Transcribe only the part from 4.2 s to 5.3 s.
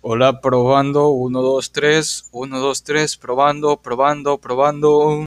probando.